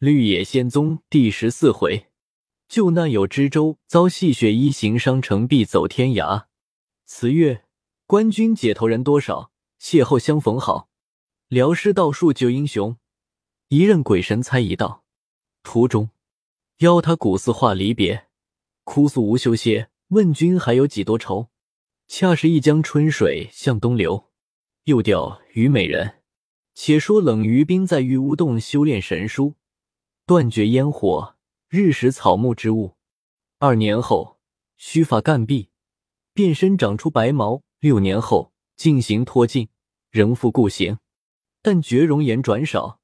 [0.00, 2.06] 绿野仙踪第十四回，
[2.70, 6.46] 救难有知州，遭戏谑一行伤成必走天涯。
[7.04, 7.66] 词曰：
[8.06, 10.88] 官军解头人多少，邂逅相逢好。
[11.48, 12.96] 聊师道术救英雄，
[13.68, 15.04] 一任鬼神猜一道。
[15.62, 16.08] 途中
[16.78, 18.28] 邀他古寺话离别，
[18.84, 19.90] 哭诉无休歇。
[20.08, 21.50] 问君还有几多愁？
[22.08, 24.30] 恰是一江春水向东流。
[24.84, 26.22] 又调虞美人。
[26.74, 29.56] 且说冷于冰在玉屋洞修炼神书，
[30.30, 31.34] 断绝烟火，
[31.68, 32.94] 日食草木之物。
[33.58, 34.38] 二年后，
[34.76, 35.70] 须发干毕，
[36.32, 37.64] 变身长出白毛。
[37.80, 39.70] 六年后，进行脱尽，
[40.08, 40.98] 仍复故形，
[41.62, 43.00] 但觉容颜转少，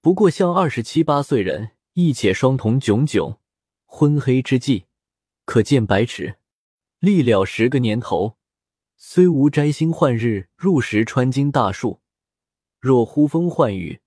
[0.00, 1.70] 不过像二十七八岁人。
[1.92, 3.38] 亦且双瞳炯炯，
[3.84, 4.86] 昏黑之际，
[5.44, 6.38] 可见百尺。
[6.98, 8.38] 历了十个年头，
[8.96, 12.00] 虽无摘星换日，入时穿金大术。
[12.80, 14.00] 若呼风唤雨、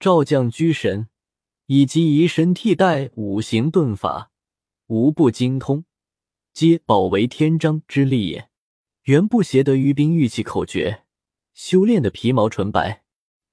[0.00, 1.06] 照将居神，
[1.74, 4.30] 以及移神替代五行遁法，
[4.88, 5.86] 无不精通，
[6.52, 8.50] 皆保为天章之力也。
[9.04, 11.04] 原不邪得于冰玉器口诀，
[11.54, 13.04] 修炼的皮毛纯白。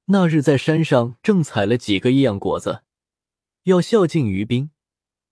[0.08, 2.81] 那日在山上正采了几个异样果子。
[3.63, 4.71] 要孝敬于冰，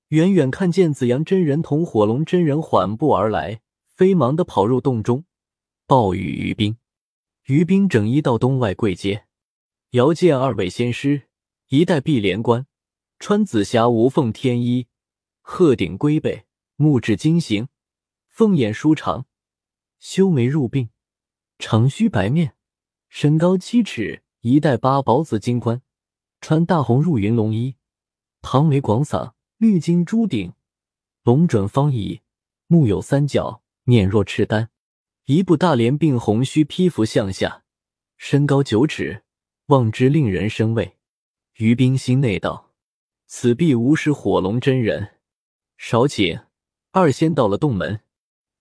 [0.07, 5.25] 远远看见紫阳真人同火龙真人缓步而来，飞忙的跑入洞中，
[5.85, 6.77] 报与于冰。
[7.47, 9.25] 于冰整衣到东外跪阶，
[9.89, 11.23] 遥见二位仙师，
[11.67, 12.65] 一代碧莲冠，
[13.19, 14.87] 穿紫霞无缝天衣，
[15.41, 17.67] 鹤顶龟背，目至金形，
[18.27, 19.25] 凤眼舒长，
[19.99, 20.89] 修眉入鬓，
[21.57, 22.53] 长须白面，
[23.09, 25.81] 身高七尺，一戴八宝紫金冠，
[26.41, 27.75] 穿大红入云龙衣。
[28.41, 30.53] 庞眉广嗓，绿金珠顶，
[31.23, 32.21] 龙准方仪，
[32.67, 34.69] 目有三角，面若赤丹，
[35.25, 37.63] 一部大莲鬓红须披拂向下，
[38.15, 39.23] 身高九尺，
[39.65, 40.97] 望之令人生畏。
[41.55, 42.66] 于冰心内道
[43.27, 45.19] ：“此必无是火龙真人。”
[45.77, 46.45] 少顷，
[46.91, 48.01] 二仙到了洞门。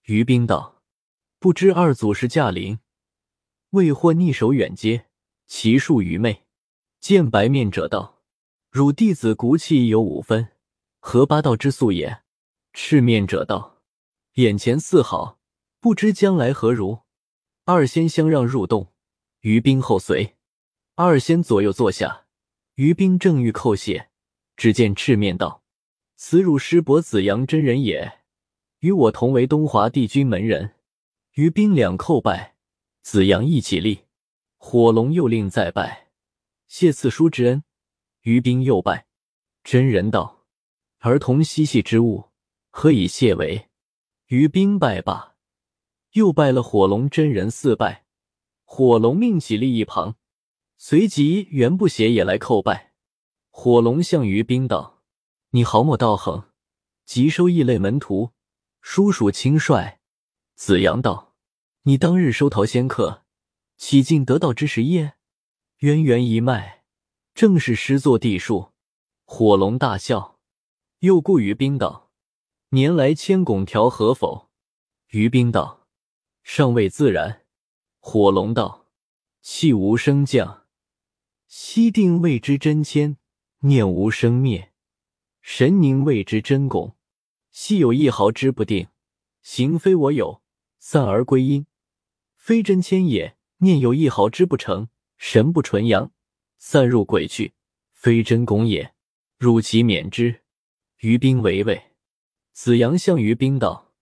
[0.03, 0.83] 于冰道
[1.41, 2.79] ：“不知二祖师驾临，
[3.71, 5.07] 未获逆手远接，
[5.47, 6.45] 其术愚昧。”
[7.01, 8.23] 见白面者道。
[8.71, 10.49] 汝弟子骨气有五分，
[10.99, 12.23] 何八道之素也？
[12.75, 13.81] 赤面者道
[14.35, 15.39] ：“眼前似好，
[15.81, 17.01] 不知将来何如？”
[17.65, 18.93] 二仙相让入洞，
[19.41, 20.37] 于冰后随。
[20.95, 22.27] 二仙左右坐下，
[22.75, 24.06] 于冰正欲叩谢，
[24.57, 25.63] 只见赤面道
[26.17, 28.21] ：“此汝师伯子阳真人也，
[28.81, 30.75] 与我同为东华帝君门人。”
[31.35, 32.57] 于兵两叩拜，
[33.03, 34.05] 子阳亦起立。
[34.57, 36.09] 火龙又令再拜，
[36.67, 37.63] 谢赐书之恩。
[38.23, 39.07] 于兵又拜
[39.63, 40.47] 真人道
[41.01, 42.31] ：“儿童嬉戏之物，
[42.71, 43.69] 何以谢为？”
[44.29, 45.37] 于兵拜罢，
[46.13, 48.07] 又拜了火龙真人四拜。
[48.65, 50.17] 火龙命起立一旁，
[50.79, 52.95] 随即袁不邪也来叩拜。
[53.59, 55.03] 火龙向于冰道
[55.53, 56.51] ：“你豪莫道行，
[57.07, 58.33] 即收异类门徒，
[58.83, 59.99] 叔属轻率。”
[60.55, 61.35] 子阳道
[61.85, 63.25] ：“你当日收桃仙客，
[63.79, 65.15] 岂尽得道之时耶？
[65.79, 66.85] 渊源一脉。”
[67.35, 68.73] 正是师作地术，
[69.25, 70.39] 火龙大笑，
[70.99, 72.11] 又顾于冰道
[72.71, 74.51] ：“年来千拱调和否？”
[75.13, 75.87] 于冰道
[76.45, 77.47] ：“尚未自然。”
[78.01, 78.89] 火龙道
[79.41, 80.67] ：“气无升降，
[81.49, 83.17] 息定谓之真谦；
[83.61, 84.73] 念无生灭，
[85.41, 86.97] 神宁谓之真拱。
[87.51, 88.89] 息有一毫之不定，
[89.43, 90.43] 行非我有，
[90.79, 91.67] 散而归阴，
[92.35, 96.13] 非真谦也；念有一毫之不成，神不纯阳。”
[96.59, 97.55] 散入鬼去，
[97.93, 98.95] 非真功也。
[99.39, 100.43] 汝其免之。
[101.01, 101.93] 于冰为畏。
[102.53, 103.93] 子阳向于冰道：“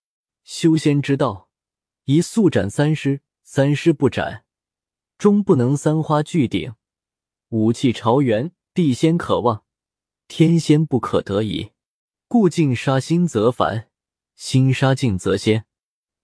[0.45, 1.51] 修仙之道，
[2.05, 4.45] 宜速斩三尸，三尸不斩，
[5.19, 6.75] 终不能三花聚顶。
[7.49, 9.63] 武器朝元，地仙可望，
[10.27, 11.71] 天仙不可得矣。
[12.27, 13.89] 故尽杀心则凡，
[14.35, 15.67] 心杀尽则仙。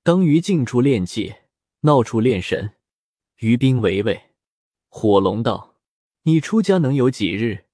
[0.02, 1.36] 当于静处炼气，
[1.82, 2.72] 闹处炼神。”
[3.38, 4.32] 于冰为畏。
[4.88, 5.76] 火龙道。
[6.24, 7.66] 你出家能有几日？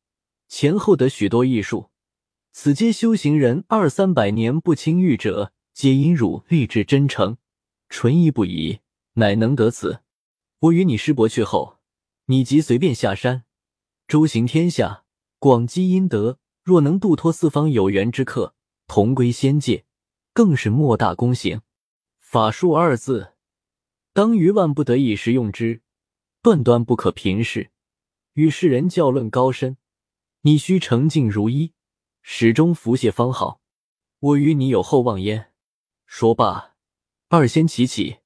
[0.46, 1.90] 前后得许多艺术，
[2.52, 7.38] 此皆修行人二三百年不轻遇者，皆因汝立志真诚、
[7.88, 8.80] 纯意不移，
[9.14, 10.00] 乃能得此。
[10.58, 11.78] 我与你师伯去后，
[12.26, 13.45] 你即随便下山，
[14.08, 15.04] 周行天下，
[15.40, 16.38] 广积阴德。
[16.62, 18.54] 若能度脱四方有缘之客，
[18.88, 19.84] 同归仙界，
[20.32, 21.62] 更是莫大功行。
[22.18, 23.34] 法术二字，
[24.12, 25.82] 当于万不得已时用之，
[26.42, 27.70] 断断不可平视。
[28.34, 29.76] 与世人较论高深，
[30.40, 31.72] 你须澄净如一，
[32.22, 33.60] 始终服谢方好。
[34.18, 35.52] 我与你有厚望焉。
[36.04, 36.74] 说罢，
[37.28, 38.18] 二仙齐起，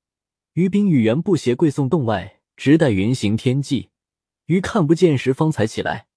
[0.54, 3.89] 于冰与元不邪跪送洞外，直待云行天际。
[4.50, 6.08] 于看不见时，方才起来，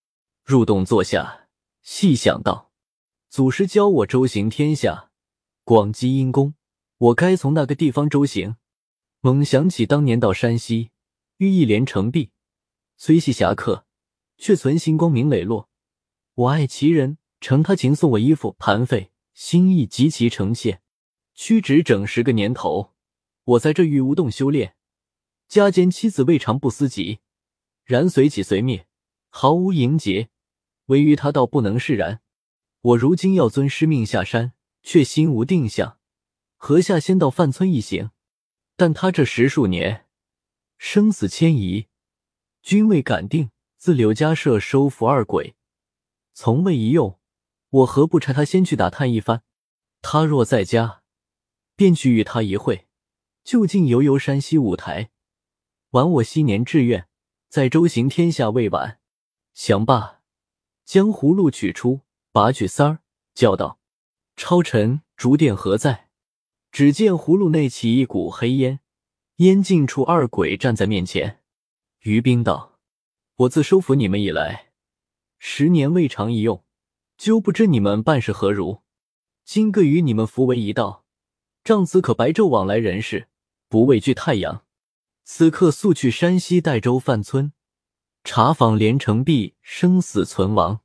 [0.44, 1.50] 入洞坐下。
[1.84, 2.72] 细想道
[3.30, 5.12] ：“祖师教我周行天下，
[5.64, 6.56] 广积阴功，
[6.98, 8.56] 我该从那个地方周行。”
[9.22, 10.90] 猛想起当年到山西，
[11.38, 12.32] 遇一连城壁，
[12.98, 13.86] 虽系侠客，
[14.40, 15.70] 却存心光明磊落。
[16.34, 20.82] 我爱其人，承他情，送我衣服盘费，心意极其诚切。
[21.36, 22.94] 屈指整十个年头，
[23.44, 24.76] 我在这玉无洞修炼，
[25.48, 27.20] 家间妻子未尝不思及，
[27.84, 28.88] 然随起随灭，
[29.30, 30.30] 毫无迎结。
[30.88, 32.22] 唯于他倒不能释然。
[32.82, 36.00] 我如今要遵师命下山，却心无定向。
[36.58, 38.12] 何下仙到范村一行，
[38.76, 40.08] 但他这十数年
[40.78, 41.88] 生死迁移，
[42.62, 43.52] 均未敢定。
[43.78, 45.56] 自柳家社收服二鬼，
[46.34, 47.20] 从未一用。
[47.70, 49.42] 我何不差他先去打探一番？
[50.02, 51.04] 他若在家，
[51.76, 52.88] 便去与他一会，
[53.44, 55.12] 就近游游山西五台，
[55.90, 57.10] 完我昔年志愿，
[57.54, 58.98] 在周行天下未晚。
[59.54, 60.22] 想罢。
[60.86, 62.00] 将葫芦取出，
[62.32, 63.00] 拔去三儿，
[63.36, 63.80] 叫道
[64.36, 66.10] ：“超尘，竹电何在？”
[66.74, 68.80] 只见葫芦内起一股黑烟，
[69.36, 71.42] 烟尽处，二鬼站在面前。
[72.00, 72.80] 于冰道
[73.38, 74.72] ：“我自收服你们以来，
[75.38, 76.64] 十年未尝一用，
[77.20, 78.82] 究不知你们办事何如。
[79.46, 81.06] 今个与你们扶为一道，
[81.64, 83.28] 仗此可白昼往来人世，
[83.70, 84.66] 不畏惧太阳。
[85.24, 87.54] 此刻速去山西代州范村。”
[88.25, 90.80] 查访连城璧生死存亡，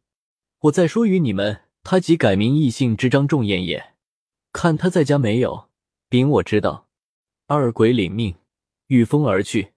[0.62, 3.94] 我再说与你们，他即改名易姓之张仲彦也。
[4.52, 5.68] 看他在家没有？
[6.08, 6.88] 禀我知道。
[7.46, 8.34] 二鬼领命，
[8.88, 9.74] 御风而去。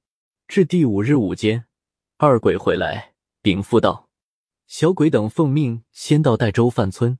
[0.48, 1.66] 至第五日午间，
[2.18, 3.14] 二鬼回来
[3.44, 4.10] 禀父道：
[4.66, 7.20] 小鬼等奉命先到代州范村，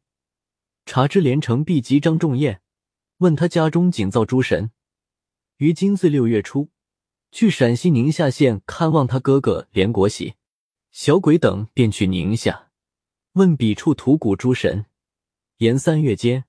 [0.88, 2.62] 查知连城璧及张仲彦，
[3.18, 4.72] 问他家中仅造诸神，
[5.58, 6.72] 于今岁六月初。
[7.32, 10.36] 去陕西宁夏县看望他哥哥连国喜，
[10.92, 12.70] 小鬼等便去宁夏，
[13.34, 14.86] 问彼处土谷诸神。
[15.58, 16.44] 延三月间，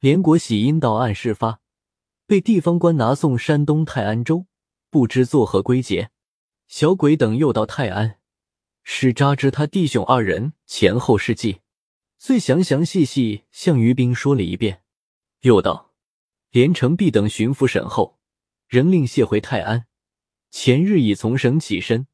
[0.00, 1.60] 连国喜因到案事发，
[2.26, 4.46] 被地方官拿送山东泰安州，
[4.90, 6.10] 不知作何归结。
[6.66, 8.18] 小鬼等又到泰安，
[8.82, 11.60] 使扎知他弟兄二人前后事迹，
[12.18, 14.82] 遂详详细细向于兵说了一遍。
[15.40, 15.94] 又道
[16.50, 18.18] 连城璧等巡抚审后，
[18.68, 19.86] 仍令谢回泰安。
[20.50, 22.06] 前日已从省起身，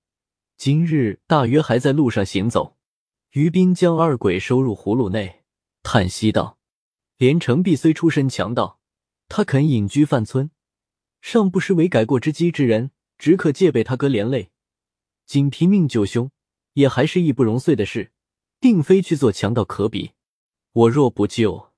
[0.56, 2.76] 今日大约还在路上行走。
[3.30, 5.44] 于斌将二鬼收入葫芦内，
[5.82, 6.58] 叹息道
[7.16, 8.80] ：“连城璧虽出身强盗，
[9.28, 10.50] 他肯隐居范村，
[11.20, 14.50] 尚不失为改过之机之人，只可戒备他哥连累。
[15.26, 16.30] 仅拼命救兄，
[16.72, 18.12] 也还是义不容遂的事，
[18.58, 20.12] 并非去做强盗可比。
[20.72, 21.72] 我若不救，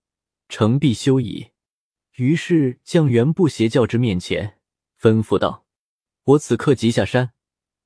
[0.49, 1.49] 城必休矣。”
[2.17, 4.59] 于是将原部邪教之面前，
[4.99, 5.66] 吩咐道。
[6.27, 7.33] 我此刻即下山，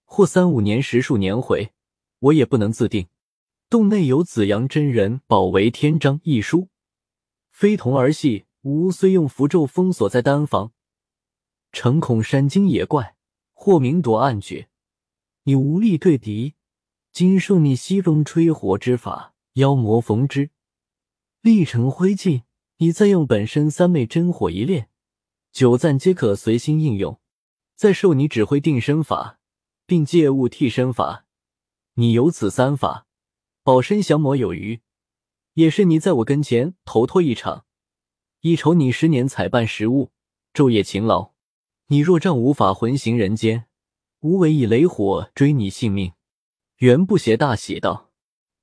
[0.06, 1.74] 或三五年、十数年回，
[2.20, 3.08] 我也不能自定。
[3.68, 6.68] 洞内有紫阳真人保为天章一书，
[7.50, 8.46] 非同儿戏。
[8.62, 10.72] 吾虽用符咒封锁在丹房，
[11.72, 13.16] 诚恐山精野怪
[13.52, 14.68] 或明夺暗举，
[15.44, 16.54] 你无力对敌。
[17.12, 20.50] 今受你西风吹火之法，妖魔逢之，
[21.42, 22.42] 立成灰烬。
[22.78, 24.88] 你再用本身三昧真火一炼，
[25.52, 27.18] 九赞皆可随心应用。
[27.80, 29.38] 再受你指挥定身法，
[29.86, 31.24] 并借物替身法，
[31.94, 33.06] 你有此三法，
[33.62, 34.82] 保身降魔有余，
[35.54, 37.64] 也是你在我跟前头脱一场，
[38.42, 40.10] 一酬你十年采办食物，
[40.52, 41.32] 昼夜勤劳。
[41.86, 43.64] 你若仗无法魂行人间，
[44.20, 46.12] 无为以雷火追你性命。
[46.80, 48.10] 袁不邪大喜道：“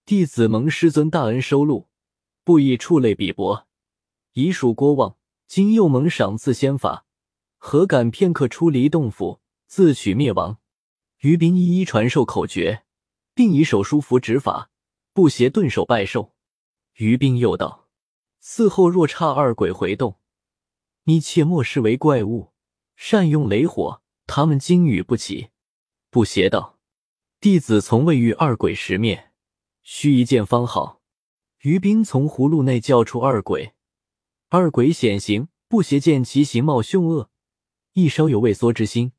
[0.06, 1.88] 弟子蒙师尊大恩收录，
[2.44, 3.66] 不以触类比薄，
[4.34, 5.18] 已属过望。
[5.48, 7.06] 今又蒙赏赐仙法。”
[7.58, 10.60] 何敢片刻出离洞府，自取灭亡？
[11.20, 12.84] 于斌一一传授口诀，
[13.34, 14.70] 并以手书符指法，
[15.14, 16.34] 不携顿首拜寿。
[16.94, 17.90] 于斌又道
[18.42, 20.20] ：“嗣后若差二鬼回洞，
[21.04, 22.54] 你切莫视为怪物，
[22.96, 25.50] 善用雷火，他们惊雨不起。”
[26.10, 26.80] 不邪道
[27.42, 29.32] ：“弟子从未遇二鬼十面，
[29.82, 31.02] 须一见方好。”
[31.62, 33.74] 于斌从葫芦内叫出二鬼，
[34.50, 37.32] 二鬼显形，不邪见其形貌凶恶。
[37.98, 39.12] 亦稍有畏缩之心，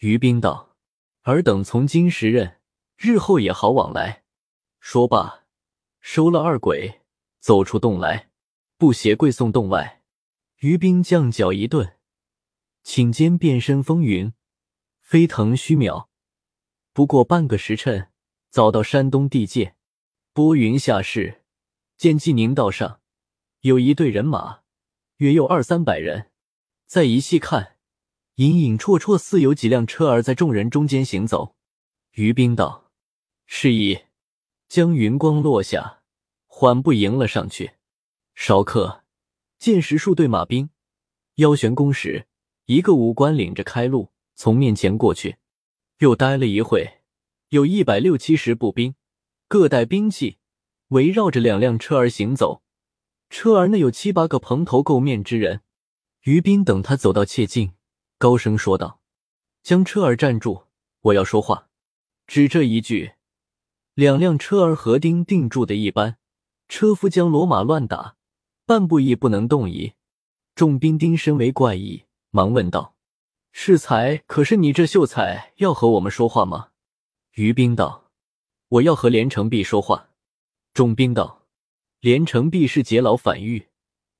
[0.00, 0.76] 于冰道
[1.24, 2.58] ：“尔等从今时任，
[2.98, 4.24] 日后也好往来。”
[4.78, 5.46] 说罢，
[6.00, 7.00] 收了二鬼，
[7.38, 8.28] 走出洞来。
[8.76, 10.02] 不鞋跪送洞外，
[10.58, 11.96] 于冰将脚一顿，
[12.84, 14.34] 顷间变身风云，
[15.00, 16.08] 飞腾虚渺。
[16.92, 18.10] 不过半个时辰，
[18.50, 19.76] 早到山东地界。
[20.34, 21.40] 拨云下市，
[21.96, 23.00] 见济宁道上
[23.60, 24.60] 有一队人马，
[25.16, 26.30] 约有二三百人。
[26.84, 27.78] 再一细看。
[28.36, 31.54] 隐隐绰绰，似有几辆车儿在众人中间行走。
[32.12, 32.90] 于冰道
[33.46, 34.00] ：“示意。”
[34.70, 36.02] 将云光落下，
[36.46, 37.72] 缓步迎了上去。
[38.36, 39.02] 少客
[39.58, 40.70] 见十数队马兵
[41.34, 42.28] 腰悬弓时，
[42.66, 45.38] 一个武官领着开路，从面前过去。
[45.98, 47.00] 又待了一会，
[47.48, 48.94] 有一百六七十步兵，
[49.48, 50.38] 各带兵器，
[50.90, 52.62] 围绕着两辆车儿行走。
[53.28, 55.62] 车儿内有七八个蓬头垢面之人。
[56.22, 57.72] 于斌等他走到切近，
[58.20, 59.00] 高声说道
[59.64, 60.64] ：“将车儿站住，
[61.00, 61.70] 我要说话。”
[62.28, 63.12] 只这一句，
[63.94, 66.18] 两辆车儿合钉定住的一般，
[66.68, 68.16] 车夫将骡马乱打，
[68.66, 69.94] 半步亦不能动移。
[70.54, 72.94] 众兵丁身为怪异，忙问道
[73.52, 76.72] ：“适才，可是你这秀才要和我们说话吗？”
[77.36, 78.10] 于兵道
[78.68, 80.10] ：“我要和连城璧说话。”
[80.74, 81.46] 众兵道
[82.00, 83.68] ：“连城璧是劫牢反狱，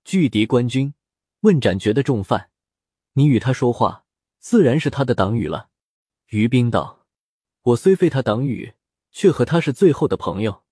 [0.05, 0.95] 拒敌官军。”
[1.41, 2.50] 问斩决的重犯，
[3.21, 4.07] 你与他说话，
[4.39, 5.69] 自然是他的党羽了。
[6.29, 7.05] 于兵道
[7.61, 8.73] ：“我虽非他党羽，
[9.13, 10.63] 却和他是最后的朋友。”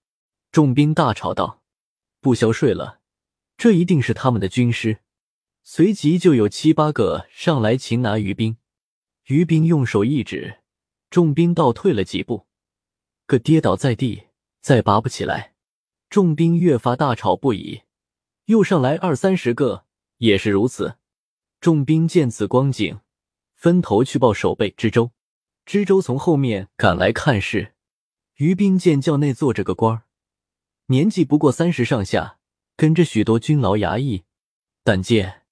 [0.50, 1.62] 众兵大吵道
[2.23, 3.00] ：“不消睡了，
[3.59, 5.00] 这一定是他们的军师。”
[5.62, 8.57] 随即就有七八个上来擒拿于兵。
[9.26, 10.61] 于兵用手一指，
[11.11, 12.47] 众兵倒退了几步，
[13.26, 14.28] 个跌倒在地，
[14.62, 15.52] 再拔不起来。
[16.09, 17.83] 众兵越发大吵不已，
[18.47, 19.85] 又上来二三十个。
[20.17, 20.97] 也是如此，
[21.60, 23.00] 众兵见此光景，
[23.54, 25.10] 分头去报守备知州。
[25.66, 27.74] 知州从后面赶来看事。
[28.36, 30.04] 于兵见轿内坐着个官儿，
[30.86, 32.38] 年纪不过三十上下，
[32.76, 34.24] 跟着许多军牢衙役。
[34.84, 35.42] 但见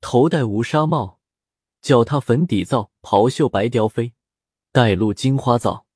[0.00, 1.20] 头戴乌纱帽，
[1.80, 4.12] 脚踏粉底皂，袍袖白貂飞，
[4.72, 5.86] 带露金花皂，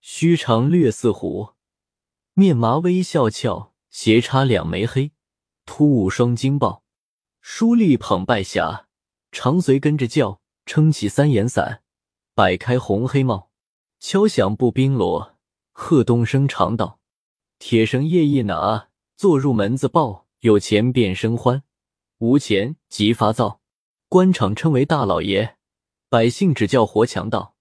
[0.00, 1.50] 须长略似虎，
[2.32, 5.12] 面麻微笑俏，斜插两眉黑，
[5.66, 6.82] 突兀双金豹。
[7.42, 8.86] 书立捧拜匣，
[9.32, 11.82] 常随跟着叫，撑起三眼伞，
[12.34, 13.50] 摆开红黑帽，
[13.98, 15.36] 敲响步兵锣，
[15.72, 16.98] 贺东升长道
[17.58, 21.62] ：“铁绳夜一拿，坐入门子报，有钱便生欢，
[22.18, 23.60] 无钱即发造。”
[24.08, 25.56] 官场称为大老爷，
[26.08, 27.54] 百姓只叫活强盗。